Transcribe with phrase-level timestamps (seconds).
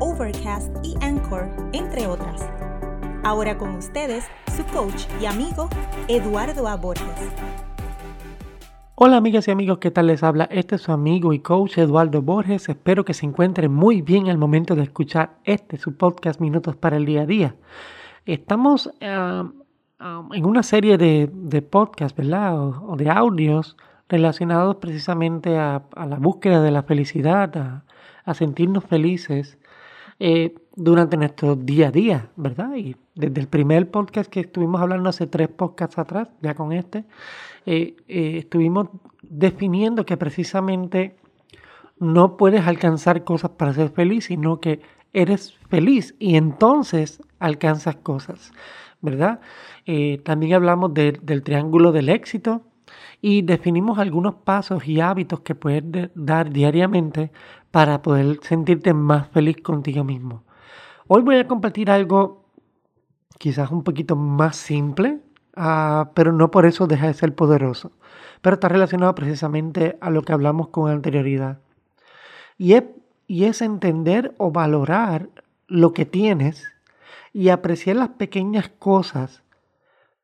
[0.00, 2.48] Overcast y Anchor, entre otras.
[3.24, 4.24] Ahora con ustedes,
[4.56, 5.68] su coach y amigo,
[6.06, 6.76] Eduardo A.
[6.76, 7.04] Borges.
[8.94, 10.44] Hola amigas y amigos, ¿qué tal les habla?
[10.52, 12.68] Este es su amigo y coach Eduardo Borges.
[12.68, 16.96] Espero que se encuentren muy bien al momento de escuchar este, su podcast Minutos para
[16.96, 17.56] el Día a Día.
[18.24, 19.50] Estamos ah,
[19.98, 22.56] ah, en una serie de, de podcasts, ¿verdad?
[22.56, 23.76] O, de audios
[24.08, 27.82] relacionados precisamente a, la búsqueda de la felicidad,
[28.24, 29.58] a sentirnos felices.
[30.20, 32.74] Eh, durante nuestro día a día, ¿verdad?
[32.74, 37.04] Y desde el primer podcast que estuvimos hablando hace tres podcasts atrás, ya con este,
[37.66, 38.88] eh, eh, estuvimos
[39.22, 41.16] definiendo que precisamente
[42.00, 44.80] no puedes alcanzar cosas para ser feliz, sino que
[45.12, 48.52] eres feliz y entonces alcanzas cosas,
[49.00, 49.40] ¿verdad?
[50.22, 52.60] también hablamos del triángulo del éxito,
[53.20, 57.30] y definimos algunos pasos y hábitos que puedes dar diariamente
[57.70, 60.44] para poder sentirte más feliz contigo mismo.
[61.06, 62.44] Hoy voy a compartir algo
[63.38, 65.20] quizás un poquito más simple,
[65.56, 67.92] ah, pero no por eso deja de ser poderoso.
[68.40, 71.58] Pero está relacionado precisamente a lo que hablamos con anterioridad.
[72.56, 72.84] Y es,
[73.26, 75.30] y es entender o valorar
[75.66, 76.64] lo que tienes
[77.32, 79.42] y apreciar las pequeñas cosas,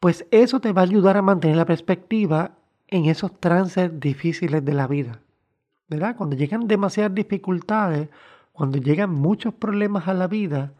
[0.00, 2.52] pues eso te va a ayudar a mantener la perspectiva
[2.86, 5.20] en esos trances difíciles de la vida.
[5.88, 6.16] ¿Verdad?
[6.16, 8.08] Cuando llegan demasiadas dificultades,
[8.52, 10.72] cuando llegan muchos problemas a la vida,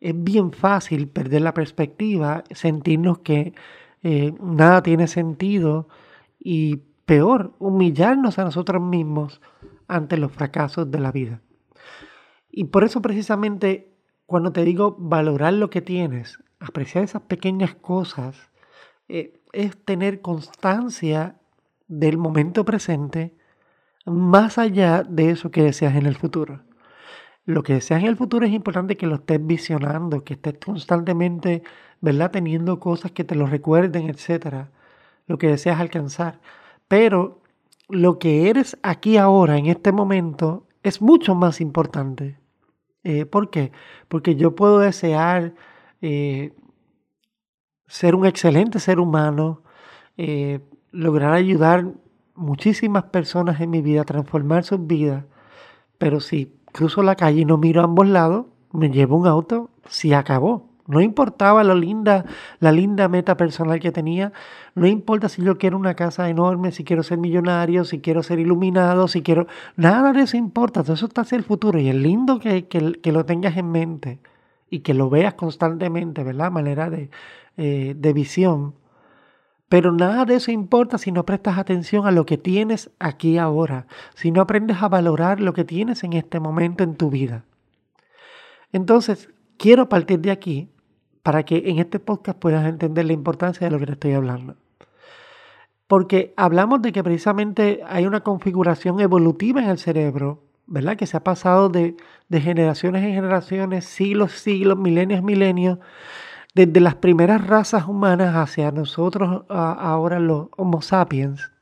[0.00, 3.54] es bien fácil perder la perspectiva, sentirnos que
[4.02, 5.88] eh, nada tiene sentido
[6.38, 9.40] y peor, humillarnos a nosotros mismos
[9.88, 11.40] ante los fracasos de la vida.
[12.50, 13.96] Y por eso precisamente
[14.26, 18.50] cuando te digo valorar lo que tienes, apreciar esas pequeñas cosas,
[19.08, 21.36] eh, es tener constancia
[21.88, 23.34] del momento presente
[24.04, 26.60] más allá de eso que deseas en el futuro.
[27.44, 31.62] Lo que deseas en el futuro es importante que lo estés visionando, que estés constantemente,
[32.00, 32.30] ¿verdad?
[32.30, 34.66] Teniendo cosas que te lo recuerden, etc.
[35.26, 36.40] Lo que deseas alcanzar.
[36.88, 37.40] Pero
[37.88, 42.38] lo que eres aquí ahora, en este momento, es mucho más importante.
[43.04, 43.70] Eh, ¿Por qué?
[44.08, 45.54] Porque yo puedo desear
[46.02, 46.52] eh,
[47.86, 49.62] ser un excelente ser humano,
[50.16, 51.86] eh, lograr ayudar
[52.34, 55.24] muchísimas personas en mi vida, transformar sus vidas,
[55.98, 59.70] pero si cruzo la calle y no miro a ambos lados, me llevo un auto,
[59.88, 60.68] si acabó.
[60.88, 62.24] No importaba lo linda,
[62.60, 64.32] la linda meta personal que tenía,
[64.76, 68.38] no importa si yo quiero una casa enorme, si quiero ser millonario, si quiero ser
[68.38, 69.48] iluminado, si quiero...
[69.74, 73.12] Nada de eso importa, todo eso está hacia el futuro y es lindo que, que
[73.12, 74.20] lo tengas en mente
[74.70, 76.50] y que lo veas constantemente, ¿verdad?
[76.50, 77.10] Manera de,
[77.56, 78.74] eh, de visión.
[79.68, 83.86] Pero nada de eso importa si no prestas atención a lo que tienes aquí ahora,
[84.14, 87.44] si no aprendes a valorar lo que tienes en este momento en tu vida.
[88.72, 90.70] Entonces, quiero partir de aquí
[91.22, 94.56] para que en este podcast puedas entender la importancia de lo que te estoy hablando.
[95.88, 100.96] Porque hablamos de que precisamente hay una configuración evolutiva en el cerebro, ¿verdad?
[100.96, 101.96] Que se ha pasado de,
[102.28, 105.78] de generaciones en generaciones, siglos, siglos, milenios, milenios,
[106.54, 111.52] desde las primeras razas humanas hacia nosotros ahora los Homo sapiens,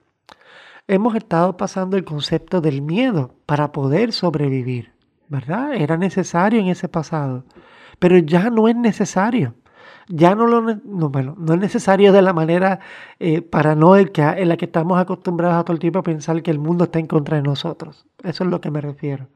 [0.87, 4.93] hemos estado pasando el concepto del miedo para poder sobrevivir,
[5.29, 5.75] ¿verdad?
[5.75, 7.45] Era necesario en ese pasado,
[7.99, 9.55] pero ya no es necesario.
[10.09, 12.81] Ya no lo no, bueno, no es necesario de la manera
[13.19, 16.59] eh, paranoica en la que estamos acostumbrados a todo el tiempo a pensar que el
[16.59, 18.07] mundo está en contra de nosotros.
[18.23, 19.29] Eso es lo que me refiero.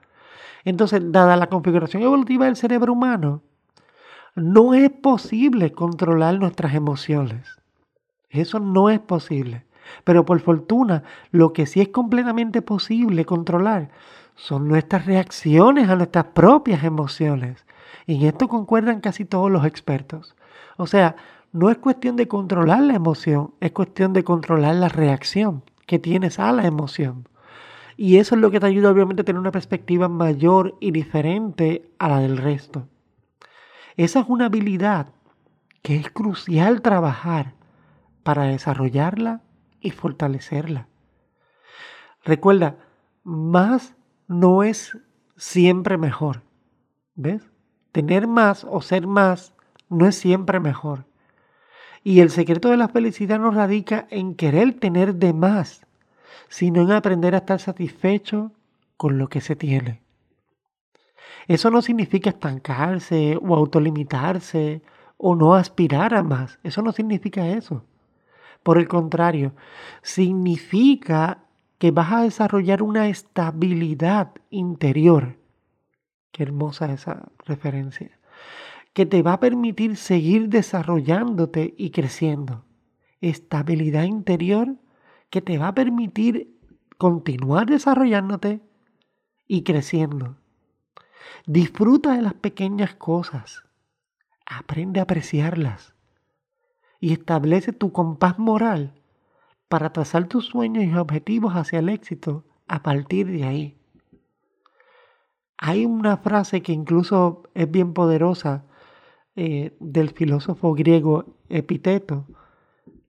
[0.64, 3.42] Entonces, dada la configuración evolutiva del cerebro humano,
[4.34, 7.58] no es posible controlar nuestras emociones.
[8.30, 9.64] Eso no es posible.
[10.04, 13.90] Pero por fortuna, lo que sí es completamente posible controlar
[14.34, 17.66] son nuestras reacciones a nuestras propias emociones.
[18.06, 20.36] Y en esto concuerdan casi todos los expertos.
[20.76, 21.16] O sea,
[21.52, 26.38] no es cuestión de controlar la emoción, es cuestión de controlar la reacción que tienes
[26.38, 27.28] a la emoción.
[27.96, 31.90] Y eso es lo que te ayuda obviamente a tener una perspectiva mayor y diferente
[31.98, 32.86] a la del resto.
[33.96, 35.08] Esa es una habilidad
[35.82, 37.54] que es crucial trabajar
[38.22, 39.40] para desarrollarla
[39.80, 40.86] y fortalecerla.
[42.24, 42.76] Recuerda,
[43.24, 43.94] más
[44.28, 44.96] no es
[45.36, 46.42] siempre mejor.
[47.14, 47.42] ¿Ves?
[47.90, 49.54] Tener más o ser más
[49.88, 51.04] no es siempre mejor.
[52.04, 55.86] Y el secreto de la felicidad no radica en querer tener de más,
[56.48, 58.52] sino en aprender a estar satisfecho
[58.96, 60.02] con lo que se tiene.
[61.46, 64.82] Eso no significa estancarse o autolimitarse
[65.16, 66.58] o no aspirar a más.
[66.62, 67.84] Eso no significa eso.
[68.62, 69.52] Por el contrario,
[70.02, 71.38] significa
[71.78, 75.36] que vas a desarrollar una estabilidad interior.
[76.32, 78.17] Qué hermosa esa referencia.
[78.98, 82.64] Que te va a permitir seguir desarrollándote y creciendo.
[83.20, 84.74] Estabilidad interior
[85.30, 86.58] que te va a permitir
[86.96, 88.60] continuar desarrollándote
[89.46, 90.38] y creciendo.
[91.46, 93.62] Disfruta de las pequeñas cosas.
[94.44, 95.94] Aprende a apreciarlas.
[96.98, 99.00] Y establece tu compás moral
[99.68, 103.78] para trazar tus sueños y objetivos hacia el éxito a partir de ahí.
[105.56, 108.64] Hay una frase que incluso es bien poderosa
[109.40, 112.26] eh, del filósofo griego Epiteto,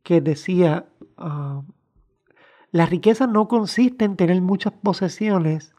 [0.04, 0.86] que decía,
[1.18, 1.64] ah,
[2.70, 5.74] la riqueza no consiste en tener muchas posesiones,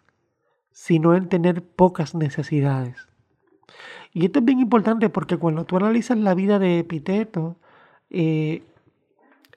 [0.72, 2.96] sino en tener pocas necesidades.
[4.12, 7.54] Y esto es bien importante porque cuando tú analizas la vida de Epiteto,
[8.10, 8.64] eh,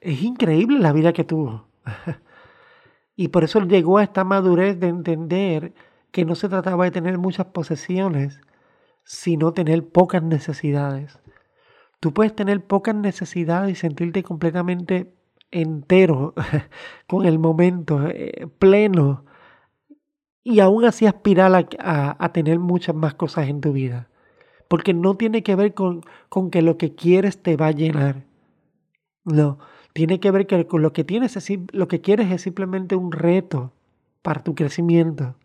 [0.00, 1.66] es increíble la vida que tuvo.
[3.16, 5.74] y por eso llegó a esta madurez de entender
[6.12, 8.40] que no se trataba de tener muchas posesiones,
[9.04, 11.18] sino tener pocas necesidades.
[12.00, 15.14] Tú puedes tener pocas necesidades y sentirte completamente
[15.50, 16.34] entero,
[17.06, 19.24] con el momento, eh, pleno,
[20.42, 24.08] y aún así aspirar a, tener muchas más cosas en tu vida.
[24.68, 28.26] Porque no tiene que ver con, con que lo que quieres te va a llenar.
[29.24, 29.58] No,
[29.94, 33.12] tiene que ver que con lo que tienes, es, lo que quieres es simplemente un
[33.12, 33.72] reto
[34.20, 35.36] para tu crecimiento.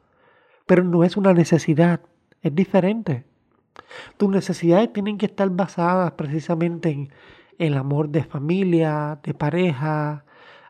[0.65, 2.01] Pero no es una necesidad,
[2.41, 3.28] es diferente.
[4.17, 7.09] Tus necesidades tienen que estar basadas precisamente en,
[7.57, 10.23] el amor de familia, de pareja,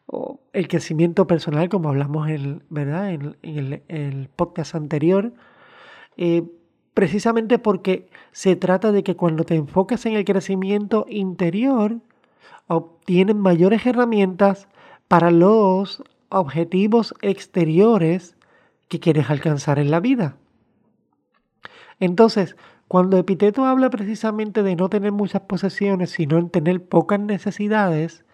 [0.07, 3.11] o el crecimiento personal, como hablamos en, ¿verdad?
[3.11, 5.31] en, el, podcast anterior,
[6.17, 6.43] eh,
[6.95, 11.99] precisamente porque se trata de que cuando te enfocas en el crecimiento interior,
[12.67, 14.67] obtienes mayores herramientas
[15.07, 18.35] para los objetivos exteriores
[18.87, 20.37] que quieres alcanzar en la vida.
[21.99, 22.55] Entonces,
[22.89, 28.25] cuando Epiteto habla precisamente de no tener muchas posesiones, sino en tener pocas necesidades,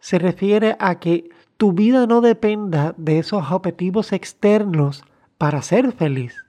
[0.00, 5.04] se refiere a que tu vida no dependa de esos objetivos externos
[5.38, 6.44] para ser feliz,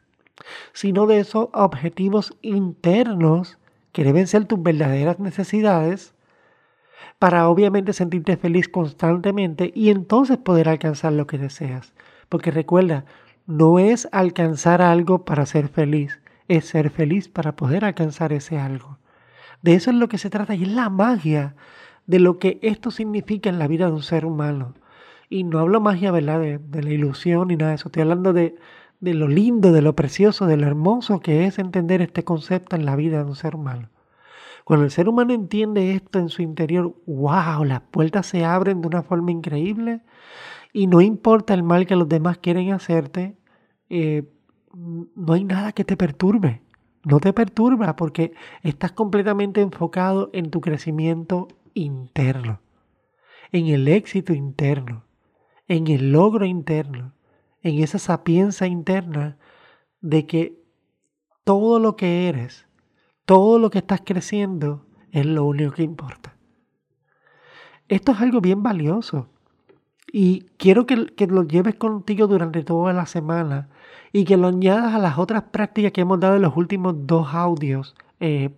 [0.73, 3.59] sino de esos objetivos internos
[3.91, 6.15] que deben ser tus verdaderas necesidades
[7.19, 11.93] para obviamente sentirte feliz constantemente y entonces poder alcanzar lo que deseas.
[12.27, 13.05] Porque recuerda,
[13.45, 18.99] no es alcanzar algo para ser feliz, es ser feliz para poder alcanzar ese algo.
[19.61, 21.55] De eso es lo que se trata y es la magia
[22.05, 24.75] de lo que esto significa en la vida de un ser humano.
[25.29, 26.39] Y no hablo magia, ¿verdad?
[26.39, 27.87] De, la ilusión ni nada de eso.
[27.87, 28.55] Estoy hablando de,
[28.99, 32.85] de lo lindo, de lo precioso, de lo hermoso que es entender este concepto en
[32.85, 33.89] la vida de un ser humano.
[34.65, 38.87] Cuando el ser humano entiende esto en su interior, wow, las puertas se abren de
[38.87, 40.01] una forma increíble
[40.73, 43.37] y no importa el mal que los demás quieren hacerte,
[43.89, 44.23] eh,
[44.75, 46.61] no hay nada que te perturbe.
[47.03, 48.33] No te perturba porque
[48.63, 52.61] estás completamente enfocado en tu crecimiento interno,
[53.51, 55.05] en el éxito interno,
[55.67, 57.13] en el logro interno,
[57.61, 59.37] en esa sapienza interna
[60.01, 60.63] de que
[61.43, 62.67] todo lo que eres,
[63.25, 66.35] todo lo que estás creciendo es lo único que importa.
[67.87, 69.29] Esto es algo bien valioso
[70.11, 73.69] y quiero que, que, lo lleves contigo durante toda la semana
[74.13, 77.33] y que lo añadas a las otras prácticas que hemos dado en los últimos dos
[77.33, 78.49] audios, eh,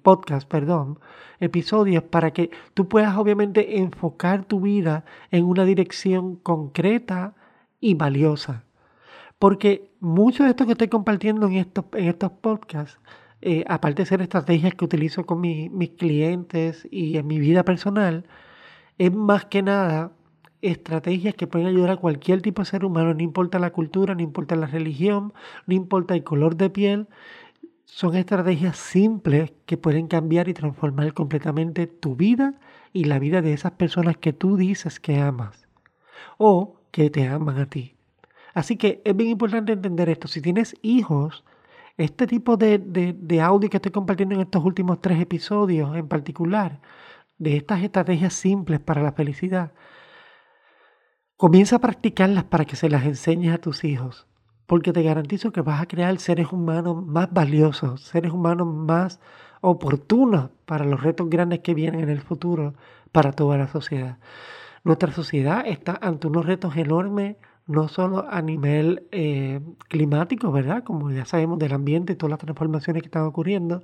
[0.47, 0.99] perdón,
[1.39, 7.33] episodios, para que tú puedas obviamente enfocar tu vida en una dirección concreta
[7.79, 8.65] y valiosa.
[9.39, 12.99] Porque mucho de esto que estoy compartiendo en estos, en estos podcasts,
[13.41, 18.25] eh, aparte de ser estrategias que utilizo con mis clientes y en mi vida personal,
[18.97, 20.11] es más que nada
[20.61, 24.21] estrategias que pueden ayudar a cualquier tipo de ser humano, no importa la cultura, no
[24.21, 25.33] importa la religión,
[25.65, 27.07] no importa el color de piel.
[27.85, 32.55] Son estrategias simples que pueden cambiar y transformar completamente tu vida
[32.93, 35.67] y la vida de esas personas que tú dices que amas
[36.37, 37.95] o que te aman a ti.
[38.53, 40.27] Así que es bien importante entender esto.
[40.27, 41.43] Si tienes hijos,
[41.97, 46.07] este tipo de, de, de audio que estoy compartiendo en estos últimos tres episodios en
[46.07, 46.79] particular,
[47.37, 49.73] de estas estrategias simples para la felicidad,
[51.37, 54.25] Comienza a practicarlas para que se las enseñes a tus hijos,
[54.65, 59.19] porque te garantizo que vas a crear seres humanos más valiosos, seres humanos más
[59.61, 62.73] oportunas para los retos grandes que vienen en el futuro
[63.11, 64.17] para toda la sociedad.
[64.83, 67.35] Nuestra sociedad está ante unos retos enormes,
[67.67, 70.83] no solo a nivel eh, climático, ¿verdad?
[70.83, 73.83] Como ya sabemos del ambiente y todas las transformaciones que están ocurriendo,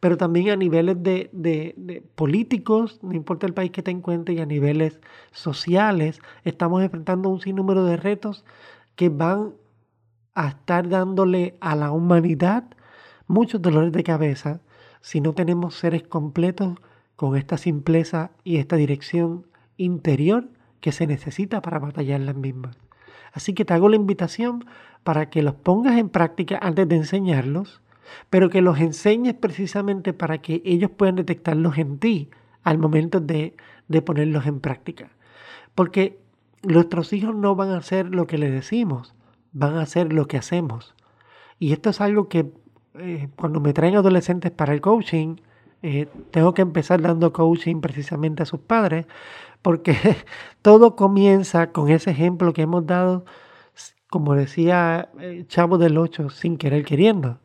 [0.00, 4.40] pero también a niveles de, de políticos, no importa el país que te encuentres, y
[4.40, 5.00] a niveles
[5.32, 8.44] sociales, estamos enfrentando un sinnúmero de retos
[8.96, 9.54] que van
[10.34, 12.64] a estar dándole a la humanidad
[13.26, 14.60] muchos dolores de cabeza
[15.00, 16.78] si no tenemos seres completos
[17.16, 19.46] con esta simpleza y esta dirección
[19.76, 20.48] interior
[20.80, 22.76] que se necesita para batallar las mismas.
[23.32, 24.66] Así que te hago la invitación
[25.04, 27.80] para que los pongas en práctica antes de enseñarlos,
[28.30, 32.28] pero que los enseñes precisamente para que ellos puedan detectarlos en ti
[32.62, 33.56] al momento de,
[33.88, 35.10] de ponerlos en práctica.
[35.74, 36.18] Porque
[36.62, 39.14] nuestros hijos no van a hacer lo que les decimos,
[39.52, 40.94] van a hacer lo que hacemos.
[41.58, 42.52] Y esto es algo que
[42.98, 45.36] eh, cuando me traen adolescentes para el coaching,
[45.82, 49.06] eh, tengo que empezar dando coaching precisamente a sus padres,
[49.62, 49.96] porque
[50.62, 53.24] todo comienza con ese ejemplo que hemos dado,
[54.10, 57.38] como decía eh, Chavo del 8, sin querer queriendo.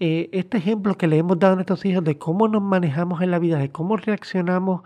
[0.00, 3.30] Eh, este ejemplo que le hemos dado a nuestros hijos de cómo nos manejamos en
[3.30, 4.82] la vida, de cómo reaccionamos